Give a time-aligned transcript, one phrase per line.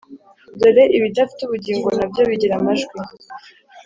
[0.59, 2.97] dore ibidafite ubugingo na byo bigira amajwi